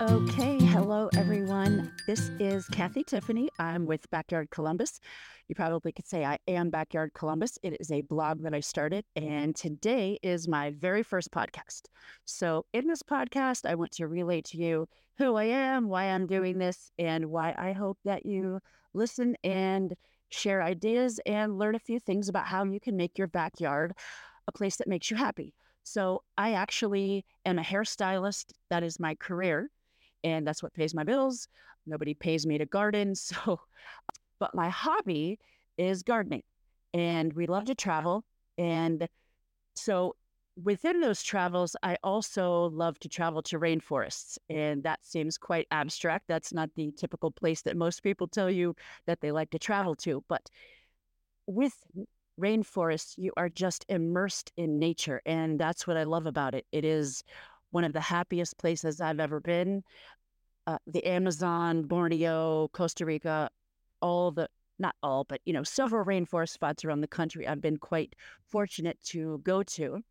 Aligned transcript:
Okay, 0.00 0.58
hello 0.60 1.10
everyone. 1.16 1.92
This 2.06 2.30
is 2.38 2.68
Kathy 2.68 3.02
Tiffany. 3.02 3.48
I'm 3.58 3.84
with 3.84 4.08
Backyard 4.10 4.48
Columbus. 4.48 5.00
You 5.48 5.56
probably 5.56 5.90
could 5.90 6.06
say 6.06 6.24
I 6.24 6.38
am 6.46 6.70
Backyard 6.70 7.14
Columbus. 7.14 7.58
It 7.64 7.76
is 7.80 7.90
a 7.90 8.02
blog 8.02 8.42
that 8.42 8.54
I 8.54 8.60
started, 8.60 9.04
and 9.16 9.56
today 9.56 10.16
is 10.22 10.46
my 10.46 10.70
very 10.70 11.02
first 11.02 11.32
podcast. 11.32 11.86
So, 12.26 12.64
in 12.72 12.86
this 12.86 13.02
podcast, 13.02 13.68
I 13.68 13.74
want 13.74 13.90
to 13.92 14.06
relate 14.06 14.44
to 14.46 14.56
you 14.56 14.86
who 15.16 15.34
I 15.34 15.44
am, 15.44 15.88
why 15.88 16.04
I'm 16.04 16.28
doing 16.28 16.58
this, 16.58 16.92
and 16.96 17.26
why 17.26 17.52
I 17.58 17.72
hope 17.72 17.98
that 18.04 18.24
you 18.24 18.60
listen 18.94 19.36
and 19.42 19.96
share 20.28 20.62
ideas 20.62 21.18
and 21.26 21.58
learn 21.58 21.74
a 21.74 21.80
few 21.80 21.98
things 21.98 22.28
about 22.28 22.46
how 22.46 22.62
you 22.62 22.78
can 22.78 22.96
make 22.96 23.18
your 23.18 23.26
backyard 23.26 23.94
a 24.46 24.52
place 24.52 24.76
that 24.76 24.86
makes 24.86 25.10
you 25.10 25.16
happy. 25.16 25.54
So, 25.82 26.22
I 26.36 26.52
actually 26.52 27.24
am 27.44 27.58
a 27.58 27.62
hairstylist. 27.62 28.52
That 28.70 28.84
is 28.84 29.00
my 29.00 29.16
career 29.16 29.70
and 30.24 30.46
that's 30.46 30.62
what 30.62 30.74
pays 30.74 30.94
my 30.94 31.04
bills. 31.04 31.48
Nobody 31.86 32.14
pays 32.14 32.46
me 32.46 32.58
to 32.58 32.66
garden. 32.66 33.14
So, 33.38 33.60
but 34.38 34.54
my 34.54 34.68
hobby 34.68 35.38
is 35.76 36.02
gardening 36.02 36.42
and 36.94 37.32
we 37.32 37.46
love 37.46 37.64
to 37.66 37.74
travel. 37.74 38.24
And 38.56 39.08
so, 39.74 40.16
within 40.62 41.00
those 41.00 41.22
travels, 41.22 41.76
I 41.82 41.96
also 42.02 42.70
love 42.70 42.98
to 43.00 43.08
travel 43.08 43.42
to 43.42 43.58
rainforests. 43.58 44.38
And 44.48 44.82
that 44.82 45.04
seems 45.04 45.38
quite 45.38 45.68
abstract. 45.70 46.26
That's 46.28 46.52
not 46.52 46.70
the 46.74 46.92
typical 46.96 47.30
place 47.30 47.62
that 47.62 47.76
most 47.76 48.02
people 48.02 48.26
tell 48.26 48.50
you 48.50 48.74
that 49.06 49.20
they 49.20 49.30
like 49.30 49.50
to 49.50 49.58
travel 49.58 49.94
to. 49.96 50.24
But 50.28 50.50
with 51.46 51.74
rainforests, 52.40 53.14
you 53.16 53.32
are 53.36 53.48
just 53.48 53.84
immersed 53.88 54.52
in 54.56 54.78
nature. 54.78 55.20
And 55.26 55.58
that's 55.58 55.86
what 55.86 55.96
I 55.96 56.04
love 56.04 56.26
about 56.26 56.54
it. 56.54 56.66
It 56.72 56.84
is 56.84 57.22
one 57.70 57.84
of 57.84 57.92
the 57.92 58.00
happiest 58.00 58.58
places 58.58 59.00
I've 59.00 59.20
ever 59.20 59.40
been. 59.40 59.82
Uh, 60.66 60.78
the 60.86 61.04
Amazon, 61.06 61.82
Borneo, 61.82 62.68
Costa 62.72 63.06
Rica, 63.06 63.48
all 64.02 64.30
the, 64.30 64.48
not 64.78 64.94
all, 65.02 65.24
but, 65.24 65.40
you 65.44 65.52
know, 65.52 65.62
several 65.62 66.04
rainforest 66.04 66.50
spots 66.50 66.84
around 66.84 67.00
the 67.00 67.08
country 67.08 67.46
I've 67.46 67.60
been 67.60 67.78
quite 67.78 68.14
fortunate 68.46 68.98
to 69.06 69.40
go 69.44 69.62
to. 69.62 70.02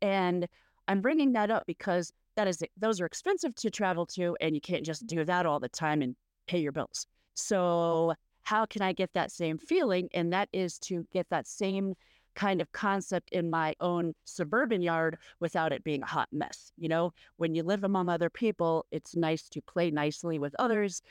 And 0.00 0.48
I'm 0.88 1.00
bringing 1.00 1.32
that 1.32 1.50
up 1.50 1.64
because 1.66 2.12
that 2.36 2.48
is, 2.48 2.62
those 2.76 3.00
are 3.00 3.06
expensive 3.06 3.54
to 3.56 3.70
travel 3.70 4.06
to, 4.06 4.36
and 4.40 4.54
you 4.54 4.60
can't 4.60 4.84
just 4.84 5.06
do 5.06 5.24
that 5.24 5.46
all 5.46 5.60
the 5.60 5.68
time 5.68 6.02
and 6.02 6.16
pay 6.46 6.58
your 6.58 6.72
bills. 6.72 7.06
So, 7.34 8.14
how 8.42 8.66
can 8.66 8.82
I 8.82 8.92
get 8.92 9.12
that 9.12 9.30
same 9.30 9.56
feeling? 9.56 10.08
And 10.12 10.32
that 10.32 10.48
is 10.52 10.78
to 10.80 11.06
get 11.12 11.28
that 11.30 11.46
same 11.46 11.94
kind 12.34 12.60
of 12.60 12.72
concept 12.72 13.30
in 13.30 13.50
my 13.50 13.74
own 13.80 14.14
suburban 14.24 14.82
yard 14.82 15.18
without 15.40 15.72
it 15.72 15.84
being 15.84 16.02
a 16.02 16.06
hot 16.06 16.28
mess. 16.32 16.72
You 16.76 16.88
know, 16.88 17.12
when 17.36 17.54
you 17.54 17.62
live 17.62 17.84
among 17.84 18.08
other 18.08 18.30
people, 18.30 18.86
it's 18.90 19.16
nice 19.16 19.48
to 19.50 19.62
play 19.62 19.90
nicely 19.90 20.38
with 20.38 20.54
others 20.58 21.02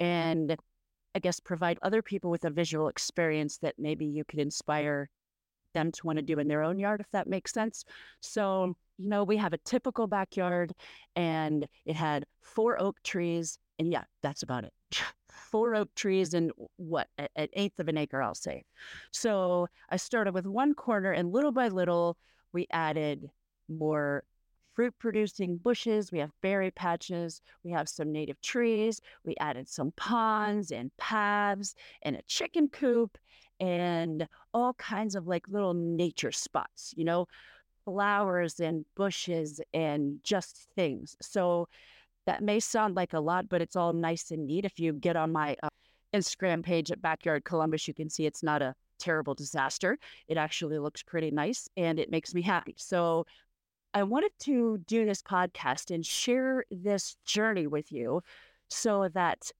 and 0.00 0.56
I 1.14 1.20
guess 1.20 1.38
provide 1.38 1.78
other 1.82 2.02
people 2.02 2.30
with 2.30 2.44
a 2.44 2.50
visual 2.50 2.88
experience 2.88 3.58
that 3.58 3.74
maybe 3.78 4.04
you 4.04 4.24
could 4.24 4.40
inspire 4.40 5.08
them 5.72 5.92
to 5.92 6.06
want 6.06 6.16
to 6.18 6.22
do 6.22 6.38
in 6.38 6.48
their 6.48 6.62
own 6.62 6.78
yard, 6.78 7.00
if 7.00 7.10
that 7.12 7.28
makes 7.28 7.52
sense. 7.52 7.84
So, 8.20 8.74
you 8.98 9.08
know, 9.08 9.24
we 9.24 9.36
have 9.36 9.52
a 9.52 9.58
typical 9.58 10.06
backyard 10.06 10.72
and 11.14 11.66
it 11.84 11.96
had 11.96 12.26
four 12.40 12.80
oak 12.80 13.02
trees. 13.02 13.58
And 13.78 13.92
yeah, 13.92 14.04
that's 14.22 14.42
about 14.42 14.64
it. 14.64 14.72
four 15.34 15.74
oak 15.74 15.94
trees 15.94 16.34
and 16.34 16.50
what, 16.76 17.08
an 17.18 17.48
eighth 17.52 17.78
of 17.80 17.88
an 17.88 17.98
acre, 17.98 18.22
I'll 18.22 18.34
say. 18.34 18.64
So 19.10 19.68
I 19.90 19.96
started 19.96 20.34
with 20.34 20.46
one 20.46 20.74
corner, 20.74 21.12
and 21.12 21.32
little 21.32 21.52
by 21.52 21.68
little, 21.68 22.16
we 22.52 22.66
added 22.70 23.30
more 23.68 24.24
fruit 24.74 24.94
producing 24.98 25.56
bushes. 25.56 26.10
We 26.10 26.18
have 26.18 26.32
berry 26.40 26.70
patches. 26.70 27.40
We 27.62 27.70
have 27.70 27.88
some 27.88 28.10
native 28.12 28.40
trees. 28.40 29.00
We 29.24 29.34
added 29.38 29.68
some 29.68 29.92
ponds 29.96 30.72
and 30.72 30.90
paths 30.96 31.74
and 32.02 32.16
a 32.16 32.22
chicken 32.22 32.68
coop 32.68 33.16
and 33.60 34.26
all 34.52 34.74
kinds 34.74 35.14
of 35.14 35.28
like 35.28 35.46
little 35.48 35.74
nature 35.74 36.32
spots, 36.32 36.92
you 36.96 37.04
know, 37.04 37.28
flowers 37.84 38.58
and 38.60 38.84
bushes 38.96 39.60
and 39.72 40.18
just 40.24 40.66
things. 40.74 41.16
So 41.20 41.68
that 42.26 42.42
may 42.42 42.60
sound 42.60 42.94
like 42.94 43.12
a 43.12 43.20
lot, 43.20 43.48
but 43.48 43.60
it's 43.60 43.76
all 43.76 43.92
nice 43.92 44.30
and 44.30 44.46
neat. 44.46 44.64
If 44.64 44.78
you 44.78 44.92
get 44.92 45.16
on 45.16 45.32
my 45.32 45.56
uh, 45.62 45.68
Instagram 46.14 46.62
page 46.62 46.90
at 46.90 47.02
Backyard 47.02 47.44
Columbus, 47.44 47.86
you 47.88 47.94
can 47.94 48.08
see 48.08 48.26
it's 48.26 48.42
not 48.42 48.62
a 48.62 48.74
terrible 48.98 49.34
disaster. 49.34 49.98
It 50.28 50.36
actually 50.36 50.78
looks 50.78 51.02
pretty 51.02 51.30
nice 51.30 51.68
and 51.76 51.98
it 51.98 52.10
makes 52.10 52.34
me 52.34 52.42
happy. 52.42 52.74
So 52.78 53.26
I 53.92 54.02
wanted 54.02 54.32
to 54.40 54.78
do 54.86 55.04
this 55.04 55.22
podcast 55.22 55.94
and 55.94 56.04
share 56.04 56.64
this 56.70 57.16
journey 57.24 57.66
with 57.66 57.92
you 57.92 58.22
so 58.68 59.08
that, 59.14 59.50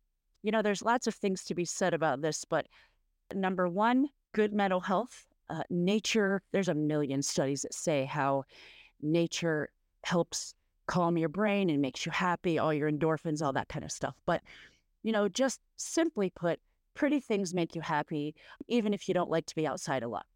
you 0.43 0.51
know, 0.51 0.63
there's 0.63 0.83
lots 0.83 1.07
of 1.07 1.15
things 1.15 1.45
to 1.45 1.55
be 1.55 1.65
said 1.65 1.95
about 1.95 2.23
this, 2.23 2.45
but 2.45 2.67
number 3.35 3.69
one, 3.69 4.09
good 4.33 4.53
mental 4.53 4.81
health. 4.81 5.27
Uh, 5.51 5.63
nature, 5.69 6.43
there's 6.53 6.69
a 6.69 6.75
million 6.75 7.23
studies 7.23 7.63
that 7.63 7.75
say 7.75 8.07
how 8.07 8.45
nature 9.03 9.69
helps 10.03 10.55
calm 10.87 11.17
your 11.17 11.29
brain 11.29 11.71
and 11.71 11.81
makes 11.81 12.05
you 12.05 12.13
happy, 12.13 12.59
all 12.59 12.73
your 12.73 12.91
endorphins, 12.91 13.43
all 13.43 13.53
that 13.53 13.69
kind 13.69 13.85
of 13.85 13.93
stuff. 13.93 14.15
But, 14.27 14.43
you 15.03 15.13
know, 15.13 15.29
just 15.29 15.61
simply 15.77 16.31
put, 16.31 16.61
pretty 16.95 17.21
things 17.21 17.55
make 17.55 17.75
you 17.75 17.81
happy, 17.81 18.35
even 18.69 18.95
if 18.95 19.09
you 19.09 19.15
don't 19.15 19.31
like 19.31 19.47
to 19.47 19.55
be 19.55 19.67
outside 19.67 20.03
a 20.03 20.09
lot. 20.09 20.27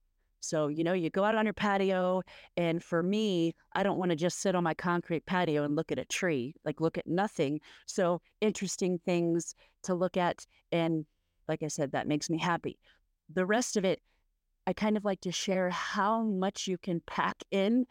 So, 0.40 0.68
you 0.68 0.84
know, 0.84 0.92
you 0.92 1.10
go 1.10 1.24
out 1.24 1.34
on 1.34 1.46
your 1.46 1.52
patio, 1.52 2.22
and 2.56 2.82
for 2.82 3.02
me, 3.02 3.54
I 3.74 3.82
don't 3.82 3.98
want 3.98 4.10
to 4.10 4.16
just 4.16 4.40
sit 4.40 4.54
on 4.54 4.62
my 4.62 4.74
concrete 4.74 5.26
patio 5.26 5.64
and 5.64 5.74
look 5.74 5.90
at 5.90 5.98
a 5.98 6.04
tree, 6.04 6.54
like 6.64 6.80
look 6.80 6.96
at 6.96 7.06
nothing. 7.06 7.60
So, 7.86 8.20
interesting 8.40 9.00
things 9.04 9.54
to 9.82 9.94
look 9.94 10.16
at. 10.16 10.46
And 10.70 11.06
like 11.48 11.62
I 11.62 11.68
said, 11.68 11.92
that 11.92 12.06
makes 12.06 12.30
me 12.30 12.38
happy. 12.38 12.78
The 13.32 13.46
rest 13.46 13.76
of 13.76 13.84
it, 13.84 14.00
I 14.66 14.72
kind 14.72 14.96
of 14.96 15.04
like 15.04 15.20
to 15.22 15.32
share 15.32 15.70
how 15.70 16.22
much 16.22 16.66
you 16.66 16.78
can 16.78 17.00
pack 17.06 17.36
in 17.50 17.86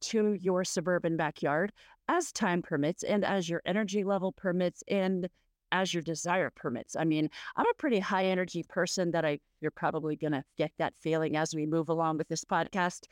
to 0.00 0.32
your 0.34 0.64
suburban 0.64 1.16
backyard 1.16 1.72
as 2.12 2.30
time 2.30 2.60
permits 2.60 3.02
and 3.02 3.24
as 3.24 3.48
your 3.48 3.62
energy 3.64 4.04
level 4.04 4.32
permits 4.32 4.84
and 4.86 5.28
as 5.72 5.94
your 5.94 6.02
desire 6.02 6.50
permits. 6.54 6.94
I 6.94 7.04
mean, 7.04 7.30
I'm 7.56 7.64
a 7.64 7.74
pretty 7.78 7.98
high 7.98 8.26
energy 8.26 8.62
person 8.68 9.10
that 9.12 9.24
I 9.24 9.40
you're 9.62 9.70
probably 9.70 10.16
going 10.16 10.32
to 10.32 10.44
get 10.58 10.72
that 10.76 10.94
feeling 11.00 11.36
as 11.36 11.54
we 11.54 11.64
move 11.64 11.88
along 11.88 12.18
with 12.18 12.28
this 12.28 12.44
podcast. 12.44 13.06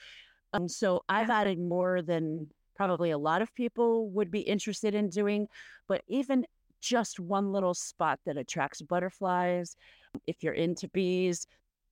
Um, 0.52 0.68
so 0.68 1.02
I've 1.08 1.30
added 1.30 1.58
more 1.58 2.02
than 2.02 2.48
probably 2.76 3.10
a 3.10 3.18
lot 3.18 3.40
of 3.40 3.54
people 3.54 4.10
would 4.10 4.30
be 4.30 4.40
interested 4.40 4.94
in 4.94 5.08
doing, 5.08 5.48
but 5.88 6.02
even 6.06 6.44
just 6.82 7.18
one 7.18 7.52
little 7.52 7.74
spot 7.74 8.20
that 8.26 8.36
attracts 8.36 8.82
butterflies, 8.82 9.76
if 10.26 10.42
you're 10.42 10.52
into 10.52 10.88
bees, 10.88 11.46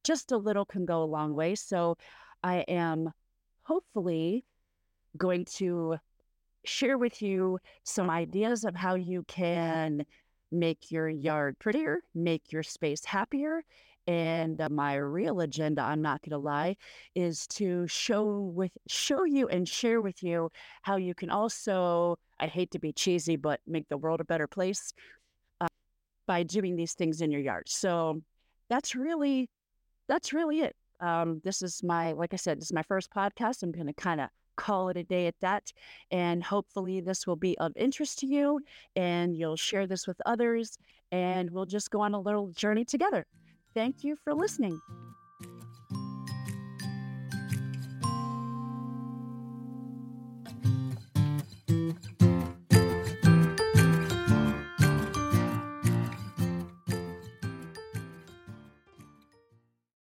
just 0.05 0.33
a 0.33 0.37
little 0.37 0.67
can 0.67 0.85
go 0.85 1.03
a 1.03 1.05
long 1.05 1.35
way. 1.35 1.55
So 1.55 1.97
I 2.43 2.59
am 2.69 3.13
hopefully 3.63 4.45
going 5.17 5.47
to 5.57 5.97
share 6.69 6.99
with 6.99 7.23
you 7.23 7.59
some 7.85 8.11
ideas 8.11 8.65
of 8.65 8.75
how 8.77 8.95
you 8.95 9.25
can 9.25 10.05
make 10.53 10.91
your 10.91 11.09
yard 11.09 11.59
prettier, 11.59 12.01
make 12.15 12.53
your 12.53 12.63
space 12.63 13.05
happier. 13.05 13.63
And 14.07 14.59
uh, 14.61 14.71
my 14.71 14.95
real 14.95 15.41
agenda, 15.41 15.83
I'm 15.83 16.01
not 16.01 16.23
going 16.23 16.31
to 16.31 16.39
lie, 16.39 16.77
is 17.15 17.47
to 17.49 17.87
show 17.87 18.25
with 18.55 18.73
show 18.89 19.25
you 19.25 19.49
and 19.49 19.69
share 19.69 20.01
with 20.01 20.23
you 20.23 20.51
how 20.81 20.97
you 20.97 21.15
can 21.15 21.29
also, 21.29 22.17
I 22.41 22.47
hate 22.47 22.71
to 22.71 22.79
be 22.79 22.93
cheesy, 22.93 23.37
but 23.37 23.61
make 23.67 23.87
the 23.89 23.99
world 23.99 24.21
a 24.21 24.25
better 24.25 24.47
place 24.47 24.95
uh, 25.61 25.67
by 26.27 26.43
doing 26.43 26.75
these 26.75 26.95
things 26.95 27.21
in 27.21 27.31
your 27.31 27.43
yard. 27.43 27.69
So 27.69 28.23
that's 28.71 28.95
really 28.95 29.51
that's 30.09 30.33
really 30.33 30.61
it. 30.61 30.77
Um, 31.01 31.43
this 31.45 31.61
is 31.61 31.83
my, 31.83 32.13
like 32.13 32.33
I 32.33 32.37
said, 32.37 32.59
this 32.59 32.69
is 32.69 32.73
my 32.73 32.83
first 32.83 33.11
podcast. 33.11 33.63
I'm 33.63 33.73
going 33.73 33.87
to 33.87 33.93
kind 33.93 34.23
of 34.23 34.31
call 34.59 34.91
it 34.91 34.97
a 34.97 35.05
day 35.05 35.27
at 35.27 35.41
that. 35.41 35.73
And 36.11 36.43
hopefully, 36.43 37.01
this 37.01 37.27
will 37.27 37.37
be 37.37 37.57
of 37.59 37.73
interest 37.77 38.19
to 38.19 38.27
you 38.27 38.61
and 38.97 39.37
you'll 39.37 39.57
share 39.57 39.87
this 39.87 40.07
with 40.07 40.21
others. 40.27 40.79
And 41.11 41.51
we'll 41.51 41.65
just 41.67 41.91
go 41.91 42.01
on 42.01 42.13
a 42.13 42.21
little 42.21 42.49
journey 42.49 42.85
together. 42.85 43.27
Thank 43.73 44.05
you 44.05 44.17
for 44.17 44.35
listening. 44.35 44.79